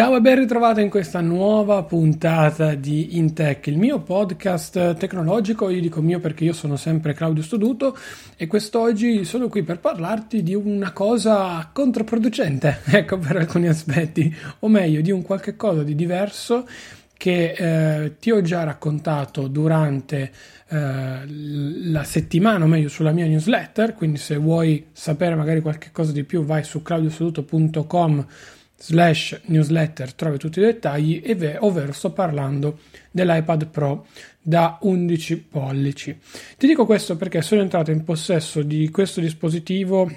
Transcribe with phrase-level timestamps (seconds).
[0.00, 5.82] Ciao e ben ritrovato in questa nuova puntata di Intech, il mio podcast tecnologico, io
[5.82, 7.94] dico mio perché io sono sempre Claudio Stoduto
[8.34, 14.68] e quest'oggi sono qui per parlarti di una cosa controproducente, ecco per alcuni aspetti, o
[14.68, 16.66] meglio di un qualche cosa di diverso
[17.18, 20.32] che eh, ti ho già raccontato durante
[20.66, 26.12] eh, la settimana, o meglio sulla mia newsletter, quindi se vuoi sapere magari qualche cosa
[26.12, 28.26] di più vai su claudiostoduto.com
[28.80, 31.22] slash newsletter trovi tutti i dettagli,
[31.58, 32.78] ovvero sto parlando
[33.10, 34.06] dell'iPad Pro
[34.40, 36.18] da 11 pollici.
[36.56, 40.10] Ti dico questo perché sono entrato in possesso di questo dispositivo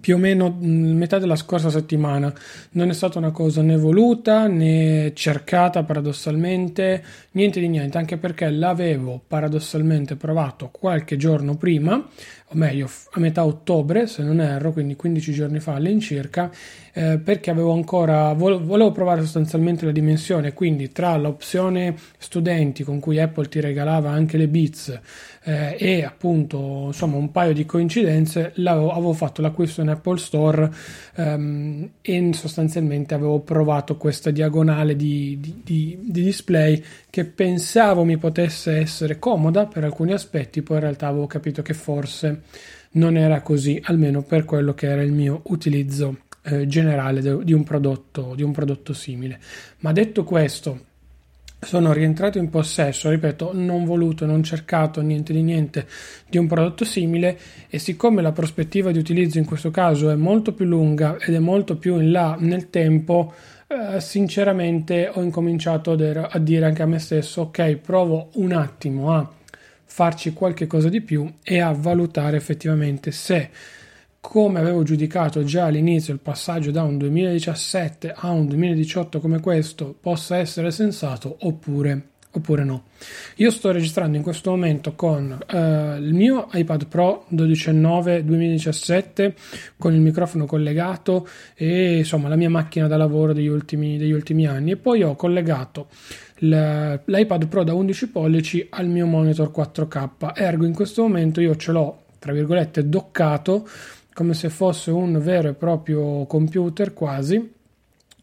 [0.00, 2.32] più o meno metà della scorsa settimana.
[2.72, 8.50] Non è stata una cosa né voluta né cercata paradossalmente, niente di niente, anche perché
[8.50, 12.04] l'avevo paradossalmente provato qualche giorno prima,
[12.48, 16.50] o meglio a metà ottobre se non erro, quindi 15 giorni fa all'incirca,
[16.92, 23.18] eh, perché avevo ancora, volevo provare sostanzialmente la dimensione, quindi tra l'opzione studenti con cui
[23.18, 25.00] Apple ti regalava anche le Beats
[25.42, 30.70] eh, e appunto insomma un paio di coincidenze, avevo fatto l'acquisto in Apple Store
[31.16, 38.18] ehm, e sostanzialmente avevo provato questa diagonale di, di, di, di display che pensavo mi
[38.18, 42.35] potesse essere comoda per alcuni aspetti, poi in realtà avevo capito che forse
[42.92, 47.52] non era così, almeno per quello che era il mio utilizzo eh, generale de- di,
[47.52, 49.38] un prodotto, di un prodotto simile.
[49.78, 50.80] Ma detto questo,
[51.58, 55.86] sono rientrato in possesso, ripeto, non voluto, non cercato niente di niente
[56.28, 57.38] di un prodotto simile
[57.68, 61.38] e siccome la prospettiva di utilizzo in questo caso è molto più lunga ed è
[61.38, 63.32] molto più in là nel tempo,
[63.66, 69.28] eh, sinceramente ho incominciato a dire anche a me stesso, ok, provo un attimo a
[69.86, 73.50] farci qualche cosa di più e a valutare effettivamente se
[74.20, 79.96] come avevo giudicato già all'inizio il passaggio da un 2017 a un 2018 come questo
[79.98, 82.08] possa essere sensato oppure,
[82.38, 82.84] oppure no.
[83.36, 89.34] Io sto registrando in questo momento con eh, il mio iPad Pro 12.9 2017
[89.76, 94.46] con il microfono collegato e insomma la mia macchina da lavoro degli ultimi, degli ultimi
[94.46, 95.88] anni e poi ho collegato
[96.38, 101.72] l'iPad Pro da 11 pollici al mio monitor 4K ergo in questo momento io ce
[101.72, 103.66] l'ho tra virgolette doccato
[104.16, 107.55] come se fosse un vero e proprio computer quasi.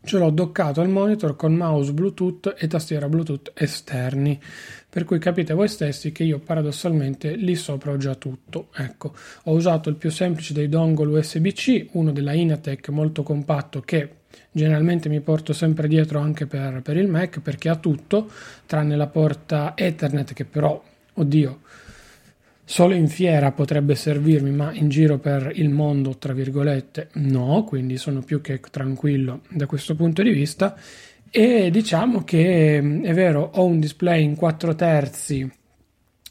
[0.05, 4.37] Ce l'ho doccato al monitor con mouse Bluetooth e tastiera Bluetooth esterni.
[4.89, 8.67] Per cui capite voi stessi che io paradossalmente lì sopra ho già tutto.
[8.75, 9.13] Ecco,
[9.43, 14.09] ho usato il più semplice dei dongle USB-C, uno della Inatec molto compatto che
[14.51, 18.29] generalmente mi porto sempre dietro anche per, per il Mac perché ha tutto,
[18.65, 20.83] tranne la porta Ethernet che però,
[21.13, 21.59] oddio,
[22.65, 27.97] Solo in fiera potrebbe servirmi, ma in giro per il mondo, tra virgolette, no, quindi
[27.97, 30.77] sono più che tranquillo da questo punto di vista.
[31.29, 35.51] E diciamo che è vero, ho un display in 4 terzi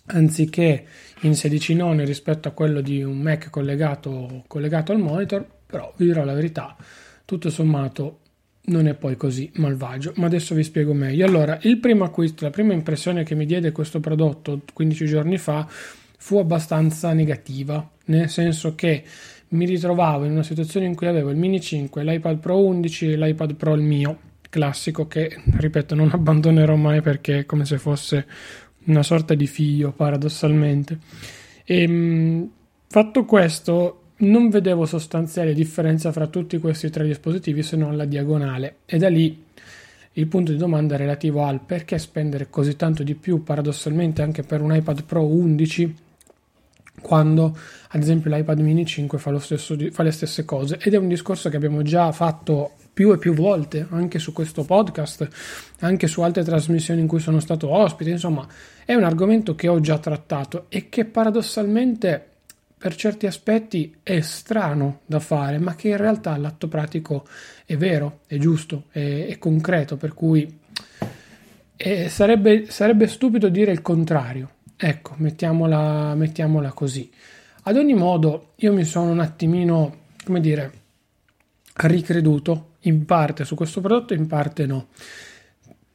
[0.07, 0.85] anziché
[1.23, 6.07] in 16 noni rispetto a quello di un Mac collegato, collegato al monitor, però vi
[6.07, 6.77] dirò la verità,
[7.25, 8.19] tutto sommato
[8.65, 11.27] non è poi così malvagio, ma adesso vi spiego meglio.
[11.27, 15.69] Allora, il primo acquisto, la prima impressione che mi diede questo prodotto 15 giorni fa
[16.23, 19.03] fu abbastanza negativa, nel senso che
[19.49, 23.17] mi ritrovavo in una situazione in cui avevo il Mini 5, l'iPad Pro 11 e
[23.17, 28.25] l'iPad Pro il mio classico che, ripeto, non abbandonerò mai perché è come se fosse
[28.85, 30.99] una sorta di figlio paradossalmente.
[31.65, 32.51] E, ehm,
[32.87, 38.77] fatto questo, non vedevo sostanziale differenza fra tutti questi tre dispositivi se non la diagonale
[38.87, 39.43] e da lì
[40.13, 44.61] il punto di domanda relativo al perché spendere così tanto di più paradossalmente anche per
[44.61, 46.02] un iPad Pro 11
[47.03, 47.57] quando
[47.89, 51.51] ad esempio l'iPad mini 5 fa, stesso, fa, le stesse cose ed è un discorso
[51.51, 55.29] che abbiamo già fatto più e più volte anche su questo podcast,
[55.81, 58.47] anche su altre trasmissioni in cui sono stato ospite, insomma
[58.85, 62.27] è un argomento che ho già trattato e che paradossalmente
[62.83, 67.27] per certi aspetti è strano da fare, ma che in realtà all'atto pratico
[67.65, 70.59] è vero, è giusto, è, è concreto, per cui
[71.77, 74.51] eh, sarebbe, sarebbe stupido dire il contrario.
[74.85, 77.09] Ecco, mettiamola, mettiamola così.
[77.63, 80.73] Ad ogni modo, io mi sono un attimino, come dire,
[81.75, 84.89] ricreduto in parte su questo prodotto, in parte no.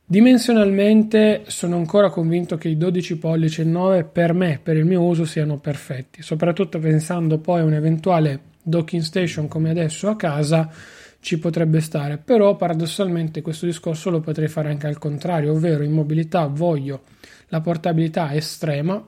[0.06, 5.02] Dimensionalmente sono ancora convinto che i 12 pollici e 9 per me, per il mio
[5.02, 10.72] uso, siano perfetti, soprattutto pensando poi a un eventuale docking station come adesso a casa
[11.20, 15.92] ci potrebbe stare, però paradossalmente questo discorso lo potrei fare anche al contrario, ovvero in
[15.92, 17.02] mobilità voglio
[17.48, 19.06] la portabilità estrema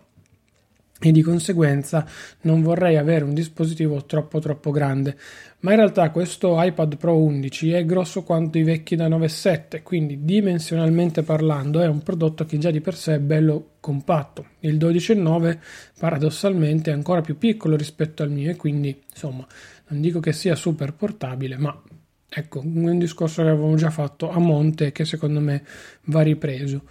[1.01, 2.05] e di conseguenza
[2.41, 5.17] non vorrei avere un dispositivo troppo troppo grande.
[5.61, 10.23] Ma in realtà questo iPad Pro 11 è grosso quanto i vecchi da 9.7 quindi
[10.23, 14.45] dimensionalmente parlando è un prodotto che già di per sé è bello compatto.
[14.59, 15.57] Il 12.9
[15.97, 19.47] paradossalmente è ancora più piccolo rispetto al mio e quindi insomma
[19.87, 21.81] non dico che sia super portabile ma
[22.27, 25.63] ecco un discorso che avevamo già fatto a monte che secondo me
[26.05, 26.83] va ripreso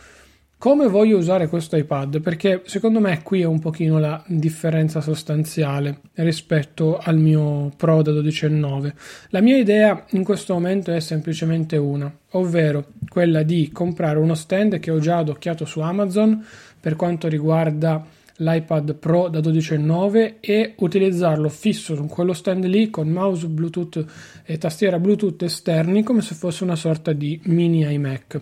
[0.59, 2.21] come voglio usare questo iPad?
[2.21, 8.11] Perché secondo me qui è un pochino la differenza sostanziale rispetto al mio Pro da
[8.11, 8.93] 12,9.
[9.29, 14.81] La mia idea in questo momento è semplicemente una, ovvero quella di comprare uno stand
[14.81, 16.45] che ho già adocchiato su Amazon
[16.81, 18.05] per quanto riguarda
[18.39, 24.05] l'iPad Pro da 12,9 e utilizzarlo fisso su quello stand lì con mouse Bluetooth
[24.45, 28.41] e tastiera Bluetooth esterni come se fosse una sorta di mini iMac.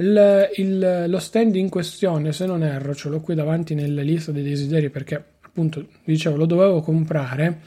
[0.00, 4.32] Il, il, lo stand in questione, se non erro, ce l'ho qui davanti nella lista
[4.32, 7.60] dei desideri perché appunto dicevo lo dovevo comprare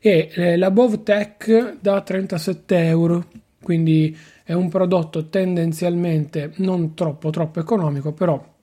[0.00, 3.26] e eh, la Bovtech da 37 euro.
[3.62, 8.54] Quindi è un prodotto tendenzialmente non troppo troppo economico però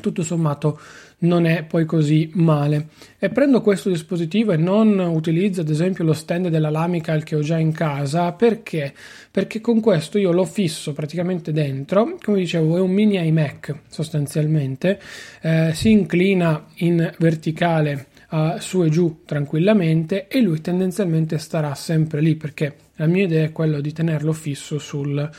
[0.00, 0.78] tutto sommato
[1.20, 2.88] non è poi così male.
[3.18, 7.40] E prendo questo dispositivo e non utilizzo ad esempio lo stand della Lamical che ho
[7.40, 8.92] già in casa perché?
[9.30, 15.00] Perché con questo io lo fisso praticamente dentro, come dicevo è un mini iMac sostanzialmente,
[15.42, 22.20] eh, si inclina in verticale uh, su e giù tranquillamente e lui tendenzialmente starà sempre
[22.20, 25.30] lì perché la mia idea è quella di tenerlo fisso sul,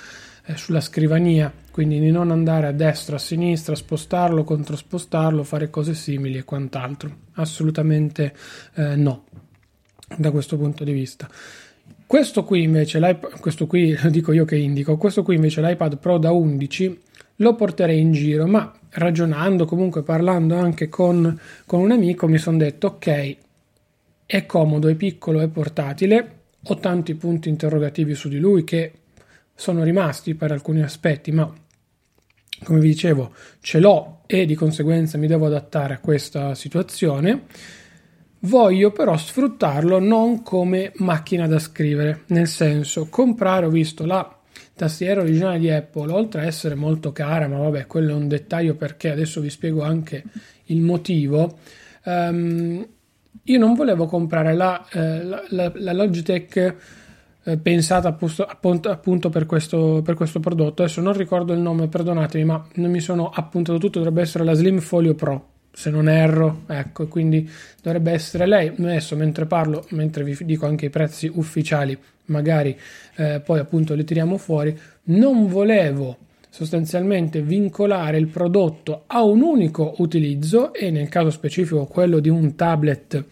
[0.56, 6.38] sulla scrivania quindi di non andare a destra, a sinistra, spostarlo, controspostarlo, fare cose simili
[6.38, 7.10] e quant'altro.
[7.36, 8.36] Assolutamente
[8.76, 9.24] eh, no,
[10.18, 11.30] da questo punto di vista.
[12.06, 13.00] Questo qui invece,
[13.40, 17.02] questo qui dico io che indico, questo qui invece l'iPad Pro da 11
[17.38, 22.58] lo porterei in giro, ma ragionando, comunque parlando anche con, con un amico, mi sono
[22.58, 23.38] detto ok,
[24.26, 26.32] è comodo, è piccolo, è portatile,
[26.62, 28.92] ho tanti punti interrogativi su di lui che
[29.60, 31.54] sono rimasti per alcuni aspetti, ma
[32.64, 37.44] come vi dicevo, ce l'ho e di conseguenza mi devo adattare a questa situazione.
[38.44, 44.34] Voglio però sfruttarlo non come macchina da scrivere, nel senso comprare, ho visto la
[44.76, 48.76] tastiera originale di Apple, oltre a essere molto cara, ma vabbè, quello è un dettaglio
[48.76, 50.24] perché adesso vi spiego anche
[50.68, 51.60] il motivo.
[52.06, 52.88] Um,
[53.44, 56.76] io non volevo comprare la, eh, la, la, la Logitech
[57.50, 60.84] eh, pensata appunto, appunto per, questo, per, questo, prodotto.
[60.84, 63.98] Adesso non ricordo il nome, perdonatemi, ma non mi sono appuntato tutto.
[63.98, 66.62] Dovrebbe essere la Slim Folio Pro, se non erro.
[66.68, 67.50] Ecco, quindi
[67.82, 68.68] dovrebbe essere lei.
[68.68, 72.78] Adesso mentre parlo, mentre vi dico anche i prezzi ufficiali, magari
[73.16, 74.78] eh, poi appunto li tiriamo fuori.
[75.06, 76.18] Non volevo
[76.52, 82.56] sostanzialmente vincolare il prodotto a un unico utilizzo e nel caso specifico quello di un
[82.56, 83.24] tablet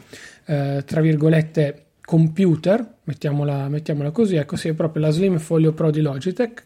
[0.46, 5.92] eh, tra virgolette computer, mettiamola, mettiamola così, ecco sì, è proprio la Slim Folio Pro
[5.92, 6.64] di Logitech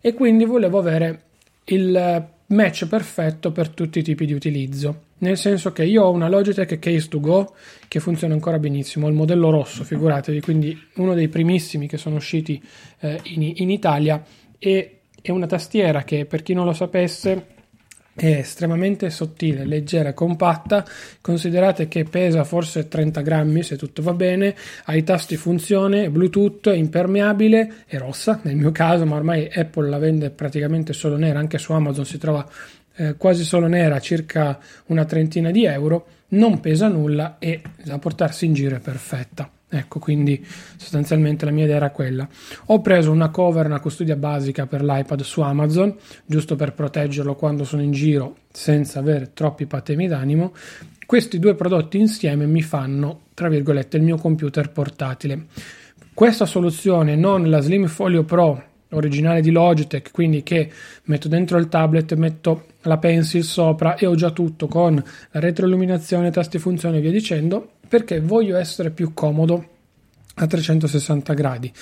[0.00, 1.22] e quindi volevo avere
[1.64, 5.06] il match perfetto per tutti i tipi di utilizzo.
[5.18, 7.56] Nel senso che io ho una Logitech Case to Go
[7.88, 12.62] che funziona ancora benissimo, il modello rosso, figuratevi, quindi uno dei primissimi che sono usciti
[13.00, 14.22] eh, in, in Italia
[14.56, 17.46] e è una tastiera che per chi non lo sapesse
[18.14, 20.84] è estremamente sottile, leggera e compatta.
[21.20, 24.54] Considerate che pesa forse 30 grammi se tutto va bene.
[24.84, 29.98] Ha i tasti funzione, Bluetooth, impermeabile e rossa nel mio caso, ma ormai Apple la
[29.98, 31.38] vende praticamente solo nera.
[31.38, 32.48] Anche su Amazon si trova
[32.96, 36.06] eh, quasi solo nera, circa una trentina di euro.
[36.28, 39.50] Non pesa nulla e da portarsi in giro è perfetta.
[39.74, 40.44] Ecco, quindi
[40.76, 42.28] sostanzialmente la mia idea era quella.
[42.66, 47.64] Ho preso una cover, una custodia basica per l'iPad su Amazon, giusto per proteggerlo quando
[47.64, 50.52] sono in giro senza avere troppi patemi d'animo.
[51.06, 55.46] Questi due prodotti insieme mi fanno, tra virgolette, il mio computer portatile.
[56.14, 60.70] Questa soluzione, non la Slim Folio Pro originale di Logitech, quindi che
[61.04, 66.30] metto dentro il tablet, metto la pencil sopra e ho già tutto con la retroilluminazione,
[66.30, 69.72] tasti funzione e via dicendo, perché voglio essere più comodo
[70.36, 71.72] a 360 gradi.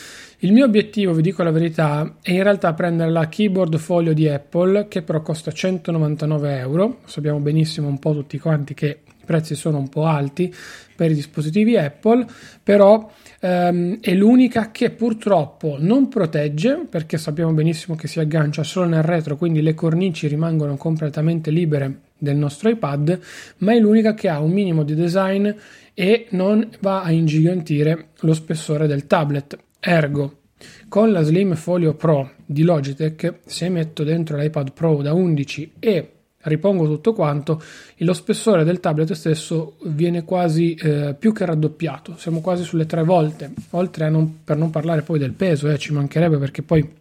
[0.41, 4.29] Il mio obiettivo, vi dico la verità, è in realtà prendere la keyboard folio di
[4.29, 6.99] Apple che però costa 199 euro.
[7.05, 10.53] Sappiamo benissimo un po' tutti quanti che i prezzi sono un po' alti
[10.97, 12.27] per i dispositivi Apple,
[12.63, 18.87] però ehm, è l'unica che purtroppo non protegge perché sappiamo benissimo che si aggancia solo
[18.87, 23.19] nel retro, quindi le cornici rimangono completamente libere del nostro iPad,
[23.59, 25.51] ma è l'unica che ha un minimo di design
[25.95, 29.59] e non va a ingigantire lo spessore del tablet.
[29.81, 30.41] Ergo,
[30.89, 36.11] con la Slim Folio Pro di Logitech, se metto dentro l'iPad Pro da 11 e
[36.43, 37.63] ripongo tutto quanto,
[37.99, 43.03] lo spessore del tablet stesso viene quasi eh, più che raddoppiato, siamo quasi sulle tre
[43.05, 47.01] volte, oltre a non, per non parlare poi del peso, eh, ci mancherebbe perché poi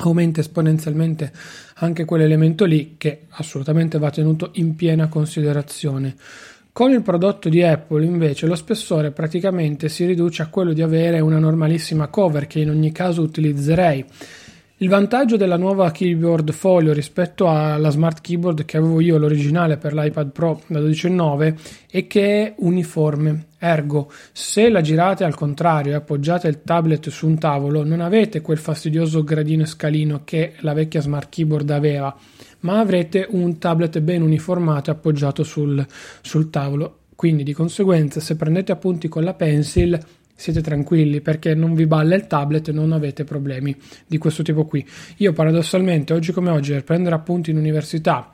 [0.00, 1.32] aumenta esponenzialmente
[1.76, 6.14] anche quell'elemento lì che assolutamente va tenuto in piena considerazione.
[6.78, 11.18] Con il prodotto di Apple invece lo spessore praticamente si riduce a quello di avere
[11.18, 14.04] una normalissima cover che in ogni caso utilizzerei.
[14.76, 19.92] Il vantaggio della nuova keyboard folio rispetto alla smart keyboard che avevo io, l'originale per
[19.92, 21.58] l'iPad Pro da 12,9,
[21.90, 23.46] è che è uniforme.
[23.58, 28.40] Ergo, se la girate al contrario e appoggiate il tablet su un tavolo, non avete
[28.40, 32.16] quel fastidioso gradino e scalino che la vecchia smart keyboard aveva
[32.60, 35.84] ma avrete un tablet ben uniformato appoggiato sul,
[36.20, 36.98] sul tavolo.
[37.14, 39.98] Quindi di conseguenza se prendete appunti con la pencil
[40.34, 44.64] siete tranquilli perché non vi balla il tablet e non avete problemi di questo tipo
[44.64, 44.86] qui.
[45.16, 48.30] Io paradossalmente oggi come oggi per prendere appunti in università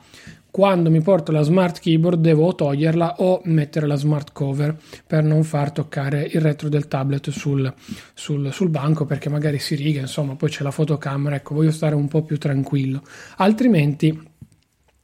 [0.55, 4.73] quando mi porto la smart keyboard devo toglierla o mettere la smart cover
[5.05, 7.73] per non far toccare il retro del tablet sul,
[8.13, 11.93] sul, sul banco perché magari si riga, insomma, poi c'è la fotocamera, ecco, voglio stare
[11.93, 13.01] un po' più tranquillo.
[13.35, 14.17] Altrimenti,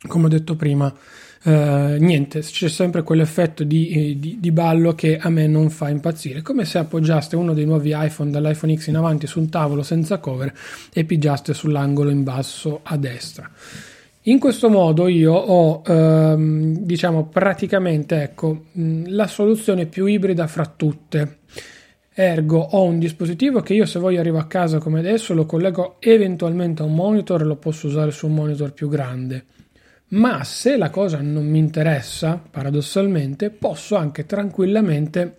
[0.08, 0.96] come ho detto prima,
[1.44, 5.90] Uh, niente, c'è sempre quell'effetto di, eh, di, di, ballo che a me non fa
[5.90, 9.82] impazzire, come se appoggiaste uno dei nuovi iPhone dall'iPhone X in avanti su un tavolo
[9.82, 10.54] senza cover
[10.94, 13.50] e pigiaste sull'angolo in basso a destra.
[14.26, 21.40] In questo modo io ho, ehm, diciamo, praticamente ecco, la soluzione più ibrida fra tutte.
[22.14, 25.96] Ergo ho un dispositivo che io se voglio arrivo a casa come adesso lo collego
[25.98, 29.46] eventualmente a un monitor e lo posso usare su un monitor più grande.
[30.10, 35.38] Ma se la cosa non mi interessa, paradossalmente, posso anche tranquillamente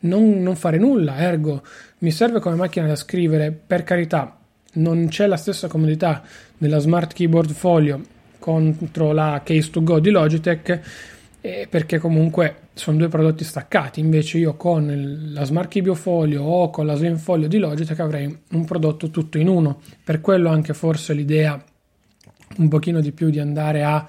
[0.00, 1.18] non, non fare nulla.
[1.18, 1.62] Ergo
[1.98, 4.38] mi serve come macchina da scrivere, per carità,
[4.74, 6.22] non c'è la stessa comodità
[6.56, 8.11] della Smart Keyboard Folio
[8.42, 10.80] contro la Case to Go di Logitech
[11.40, 14.00] eh, perché comunque sono due prodotti staccati.
[14.00, 18.00] Invece io con il, la Smart Keyboard Folio o con la Slim Folio di Logitech
[18.00, 19.80] avrei un prodotto tutto in uno.
[20.02, 21.62] Per quello anche forse l'idea
[22.56, 24.06] un pochino di più di andare a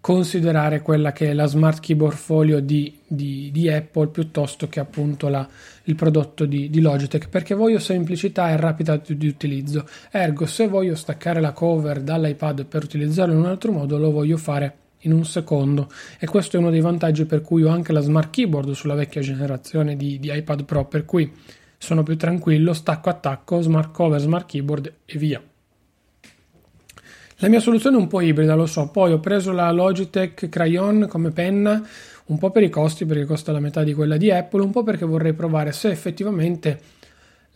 [0.00, 5.28] considerare quella che è la Smart Keyboard Folio di, di, di Apple piuttosto che appunto
[5.28, 5.46] la,
[5.84, 9.86] il prodotto di, di, Logitech perché voglio semplicità e rapidità di utilizzo.
[10.10, 14.36] Ergo, se voglio staccare la cover dall'iPad per utilizzarlo in un altro modo, lo voglio
[14.36, 15.88] fare in un secondo
[16.18, 19.20] e questo è uno dei vantaggi per cui ho anche la Smart Keyboard sulla vecchia
[19.20, 21.32] generazione di, di iPad Pro per cui
[21.78, 25.40] sono più tranquillo, stacco attacco, smart cover, smart keyboard e via.
[27.40, 28.88] La mia soluzione è un po' ibrida, lo so.
[28.88, 31.80] Poi ho preso la Logitech Crayon come penna,
[32.26, 34.82] un po' per i costi, perché costa la metà di quella di Apple, un po'
[34.82, 36.80] perché vorrei provare se effettivamente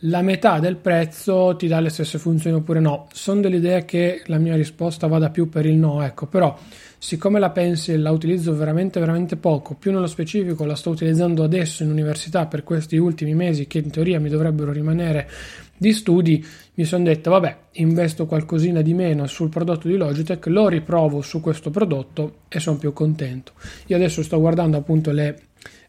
[0.05, 3.07] la metà del prezzo ti dà le stesse funzioni oppure no.
[3.11, 6.57] Sono dell'idea che la mia risposta vada più per il no, ecco, però
[6.97, 11.83] siccome la Pencil la utilizzo veramente veramente poco, più nello specifico la sto utilizzando adesso
[11.83, 15.29] in università per questi ultimi mesi che in teoria mi dovrebbero rimanere
[15.75, 16.45] di studi,
[16.75, 21.41] mi sono detto vabbè, investo qualcosina di meno sul prodotto di Logitech, lo riprovo su
[21.41, 23.53] questo prodotto e sono più contento.
[23.87, 25.39] Io adesso sto guardando appunto le,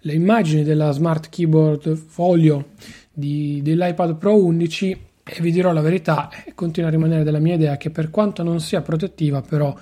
[0.07, 2.73] le immagini della Smart Keyboard Folio
[3.11, 7.79] di, dell'iPad Pro 11 e vi dirò la verità, continuo a rimanere della mia idea
[7.79, 9.75] che per quanto non sia protettiva però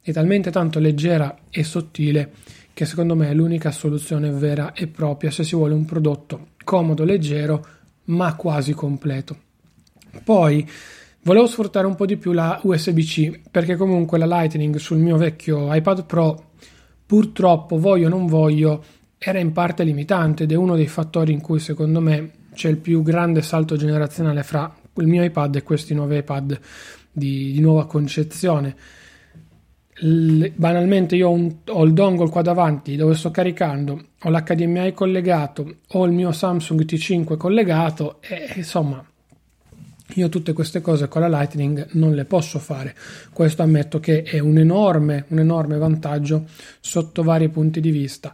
[0.00, 2.32] è talmente tanto leggera e sottile
[2.72, 7.04] che secondo me è l'unica soluzione vera e propria se si vuole un prodotto comodo,
[7.04, 7.66] leggero,
[8.04, 9.36] ma quasi completo.
[10.22, 10.68] Poi
[11.22, 15.74] volevo sfruttare un po' di più la USB-C perché comunque la Lightning sul mio vecchio
[15.74, 16.50] iPad Pro
[17.04, 18.84] purtroppo voglio o non voglio
[19.24, 22.76] era in parte limitante ed è uno dei fattori in cui secondo me c'è il
[22.76, 26.60] più grande salto generazionale fra il mio iPad e questi nuovi iPad
[27.10, 28.76] di, di nuova concezione
[29.94, 34.92] l- banalmente io ho, un, ho, il dongle qua davanti dove sto caricando, ho l'HDMI
[34.92, 39.04] collegato, ho il mio Samsung T5 collegato e insomma
[40.16, 42.94] io tutte queste cose con la Lightning non le posso fare.
[43.32, 46.44] Questo ammetto che è un enorme, un enorme vantaggio
[46.80, 48.32] sotto vari punti di vista.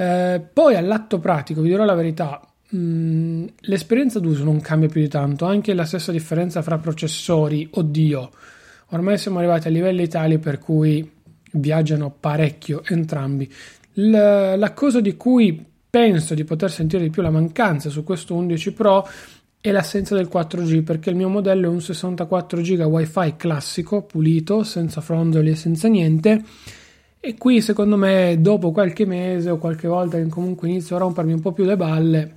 [0.00, 2.40] Eh, poi all'atto pratico, vi dirò la verità,
[2.70, 7.68] mh, mm, l'esperienza d'uso non cambia più di tanto, anche la stessa differenza fra processori,
[7.72, 8.30] oddio,
[8.92, 11.08] Ormai siamo arrivati a livelli tali per cui
[11.52, 13.50] viaggiano parecchio entrambi.
[13.94, 18.34] La, la cosa di cui penso di poter sentire di più la mancanza su questo
[18.34, 19.08] 11 Pro
[19.60, 24.64] è l'assenza del 4G perché il mio modello è un 64 GB wifi classico, pulito,
[24.64, 26.42] senza frondoli e senza niente
[27.22, 31.34] e qui secondo me dopo qualche mese o qualche volta che comunque inizio a rompermi
[31.34, 32.32] un po' più le balle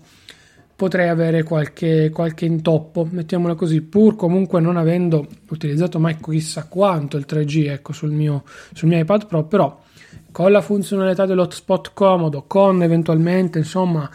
[0.75, 7.15] potrei avere qualche, qualche intoppo, mettiamola così, pur comunque non avendo utilizzato mai chissà quanto
[7.15, 9.81] il 3G ecco, sul, mio, sul mio iPad Pro, però
[10.31, 14.09] con la funzionalità dell'hotspot comodo, con eventualmente insomma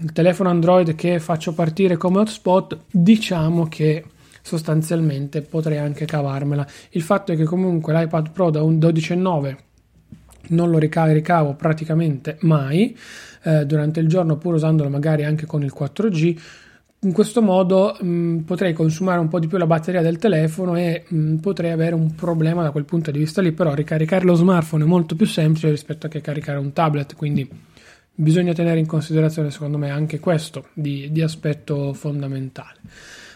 [0.00, 4.04] il telefono Android che faccio partire come hotspot, diciamo che
[4.42, 6.66] sostanzialmente potrei anche cavarmela.
[6.90, 9.56] Il fatto è che comunque l'iPad Pro da un 12,9
[10.48, 12.96] non lo ricavo praticamente mai
[13.42, 16.36] eh, durante il giorno pur usandolo magari anche con il 4G
[17.02, 20.76] in questo modo mh, mm, potrei consumare un po' di più la batteria del telefono
[20.76, 24.24] e mh, mm, potrei avere un problema da quel punto di vista lì, però ricaricare
[24.24, 27.48] lo smartphone è molto più semplice rispetto a che caricare un tablet, quindi
[28.12, 32.80] bisogna tenere in considerazione secondo me anche questo di, di aspetto fondamentale.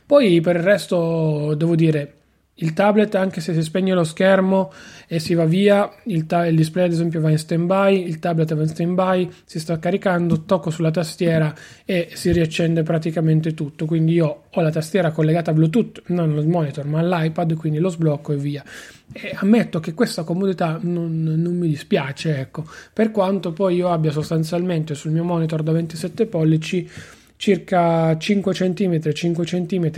[0.04, 2.14] Poi per il resto devo dire
[2.62, 4.72] il tablet, anche se si spegne lo schermo
[5.08, 8.18] e si va via, il, ta- il, display ad esempio va in stand by, il
[8.20, 11.52] tablet va in stand by, si sta caricando, tocco sulla tastiera
[11.84, 13.84] e si riaccende praticamente tutto.
[13.84, 17.88] Quindi io ho la tastiera collegata a Bluetooth, non al monitor, ma all'iPad, quindi lo
[17.88, 18.64] sblocco e via.
[19.12, 24.12] E ammetto che questa comodità non, non mi dispiace, ecco, per quanto poi io abbia
[24.12, 26.88] sostanzialmente sul mio monitor da 27 pollici
[27.36, 29.90] circa 5 cm, 5 cm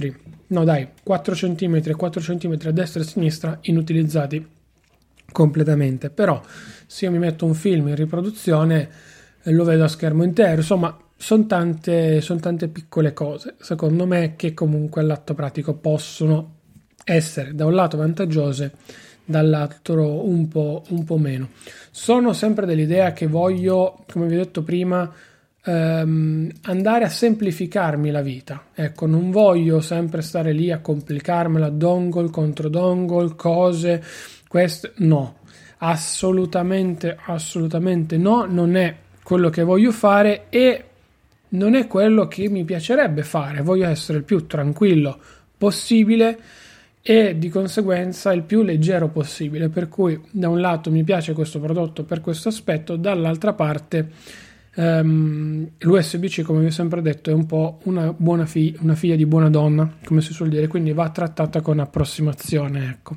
[0.54, 4.46] no dai, 4 cm e 4 cm a destra e a sinistra inutilizzati
[5.30, 6.10] completamente.
[6.10, 6.40] Però
[6.86, 8.88] se io mi metto un film in riproduzione
[9.42, 14.54] lo vedo a schermo intero, insomma sono tante, son tante piccole cose, secondo me, che
[14.54, 16.52] comunque all'atto pratico possono
[17.04, 18.72] essere da un lato vantaggiose,
[19.24, 21.50] dall'altro un po', un po' meno.
[21.90, 25.10] Sono sempre dell'idea che voglio, come vi ho detto prima,
[25.64, 28.66] ehm, andare a semplificarmi la vita.
[28.74, 34.02] Ecco, non voglio sempre stare lì a complicarmela dongle contro dongle, cose,
[34.48, 35.38] queste no.
[35.78, 40.84] Assolutamente, assolutamente no, non è quello che voglio fare e
[41.48, 43.62] non è quello che mi piacerebbe fare.
[43.62, 45.18] Voglio essere il più tranquillo
[45.56, 46.38] possibile
[47.02, 49.68] e di conseguenza il più leggero possibile.
[49.68, 54.10] Per cui da un lato mi piace questo prodotto per questo aspetto, dall'altra parte
[54.76, 59.16] Um, L'USB-C, come vi ho sempre detto, è un po' una, buona fi- una figlia
[59.16, 62.88] di buona donna, come si suol dire, quindi va trattata con approssimazione.
[62.88, 63.16] Ecco.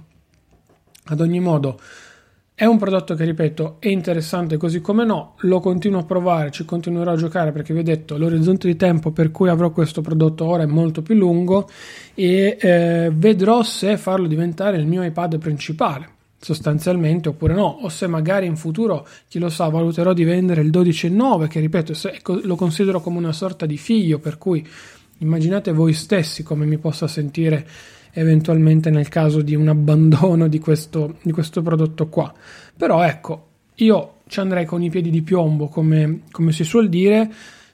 [1.06, 1.80] Ad ogni modo,
[2.54, 6.66] è un prodotto che, ripeto, è interessante così come no, lo continuo a provare, ci
[6.66, 10.44] continuerò a giocare perché vi ho detto l'orizzonte di tempo per cui avrò questo prodotto
[10.46, 11.70] ora è molto più lungo
[12.16, 17.80] e eh, vedrò se farlo diventare il mio iPad principale sostanzialmente oppure no?
[17.82, 21.94] O se magari in futuro chi lo sa valuterò di vendere il 12,9 che ripeto
[22.44, 24.66] lo considero come una sorta di figlio per cui
[25.20, 27.68] immaginate voi stessi come mi possa sentire
[28.12, 32.34] eventualmente nel caso di un abbandono di questo, di questo prodotto qua.
[32.76, 33.46] Però ecco
[33.76, 37.32] io ci andrei con i piedi di piombo come, come si suol dire.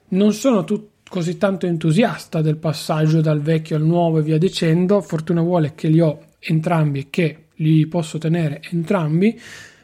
[0.10, 5.02] Non sono tutti così tanto entusiasta del passaggio dal vecchio al nuovo e via dicendo.
[5.02, 9.40] Fortuna vuole che li ho entrambi e che li posso tenere entrambi,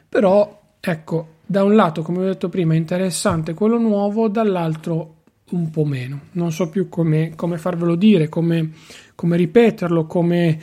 [0.08, 5.16] però ecco, da un lato, come ho detto prima, è interessante quello nuovo, dall'altro
[5.50, 6.20] un po' meno.
[6.32, 8.70] Non so più come, come farvelo dire, come,
[9.14, 10.58] come ripeterlo, come,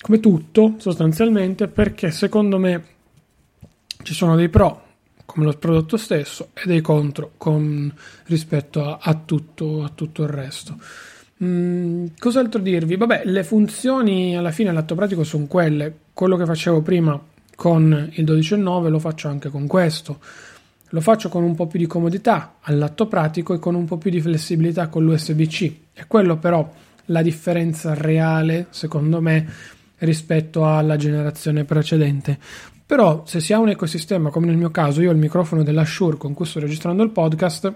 [0.00, 2.84] come tutto sostanzialmente, perché secondo me
[4.02, 4.82] ci sono dei pro
[5.24, 7.92] come lo prodotto stesso e dei contro con,
[8.26, 10.78] rispetto a, a, tutto, a, tutto, il resto.
[11.42, 12.96] Mm, cos'altro dirvi?
[12.96, 15.98] Vabbè, le funzioni alla fine all'atto pratico sono quelle.
[16.14, 17.20] Quello che facevo prima
[17.56, 20.20] con il 12.9 lo faccio anche con questo.
[20.90, 24.12] Lo faccio con un po' più di comodità all'atto pratico e con un po' più
[24.12, 25.72] di flessibilità con l'USB-C.
[25.92, 26.72] È quello però
[27.06, 29.44] la differenza reale, secondo me,
[29.98, 32.38] rispetto alla generazione precedente.
[32.86, 35.84] Però se si ha un ecosistema, come nel mio caso, io ho il microfono della
[35.84, 37.74] Shure con cui sto registrando il podcast,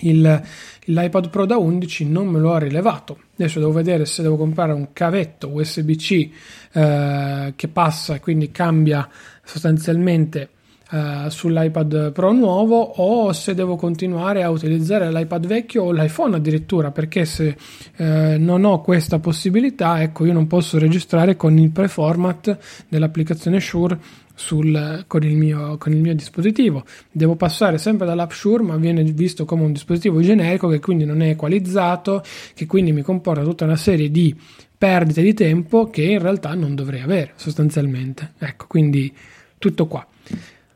[0.00, 0.42] il,
[0.84, 3.18] l'iPad Pro da 11 non me lo ha rilevato.
[3.34, 6.30] Adesso devo vedere se devo comprare un cavetto USB-C
[6.72, 9.08] eh, che passa e quindi cambia
[9.44, 10.50] sostanzialmente
[10.90, 16.92] Uh, sull'iPad Pro nuovo o se devo continuare a utilizzare l'iPad vecchio o l'iPhone addirittura
[16.92, 17.54] perché se
[17.98, 18.04] uh,
[18.38, 23.98] non ho questa possibilità ecco io non posso registrare con il preformat dell'applicazione Shure
[24.38, 26.84] sul, con, il mio, con il mio dispositivo.
[27.10, 31.20] Devo passare sempre dall'app Shure ma viene visto come un dispositivo generico che quindi non
[31.22, 32.22] è equalizzato
[32.54, 34.34] che quindi mi comporta tutta una serie di
[34.78, 38.34] perdite di tempo che in realtà non dovrei avere sostanzialmente.
[38.38, 39.12] Ecco quindi
[39.58, 40.06] tutto qua.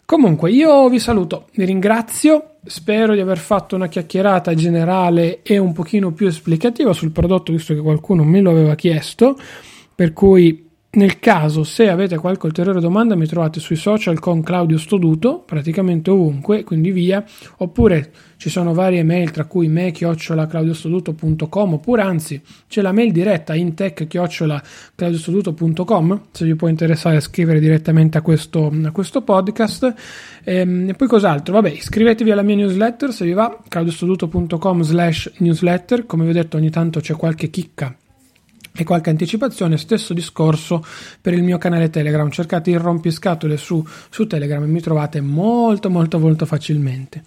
[0.05, 5.73] Comunque, io vi saluto, vi ringrazio, spero di aver fatto una chiacchierata generale e un
[5.73, 9.39] pochino più esplicativa sul prodotto, visto che qualcuno me lo aveva chiesto,
[9.95, 14.77] per cui nel caso, se avete qualche ulteriore domanda, mi trovate sui social con Claudio
[14.77, 17.25] Stoduto, praticamente ovunque, quindi via,
[17.59, 23.55] oppure ci sono varie mail, tra cui me claudiostoduto.com, oppure anzi c'è la mail diretta
[23.55, 29.95] intech-claudiostoduto.com, se vi può interessare scrivere direttamente a questo, a questo podcast.
[30.45, 31.55] E, ehm, e, poi cos'altro?
[31.55, 36.59] Vabbè, iscrivetevi alla mia newsletter se vi va, claudiostoduto.com slash newsletter, come vi ho detto
[36.59, 37.97] ogni tanto c'è qualche chicca
[38.75, 40.85] e qualche anticipazione, stesso discorso
[41.21, 45.91] per il mio canale Telegram, cercate il rompiscatole su, su Telegram e mi trovate molto
[45.91, 47.23] molto molto facilmente.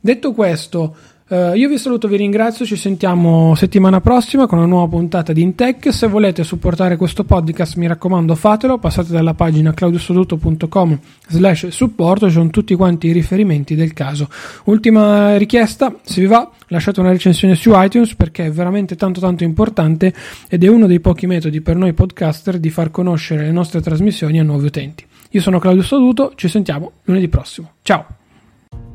[0.00, 0.96] Detto questo,
[1.28, 5.42] Uh, io vi saluto, vi ringrazio, ci sentiamo settimana prossima con una nuova puntata di
[5.42, 5.92] Intech.
[5.92, 8.78] Se volete supportare questo podcast, mi raccomando, fatelo.
[8.78, 14.28] Passate dalla pagina claudiosoduto.com slash supporto, ci sono tutti quanti i riferimenti del caso.
[14.66, 19.42] Ultima richiesta, se vi va, lasciate una recensione su iTunes perché è veramente tanto tanto
[19.42, 20.14] importante
[20.48, 24.38] ed è uno dei pochi metodi per noi podcaster di far conoscere le nostre trasmissioni
[24.38, 25.04] a nuovi utenti.
[25.30, 27.72] Io sono Claudio Soduto, ci sentiamo lunedì prossimo.
[27.82, 28.15] Ciao!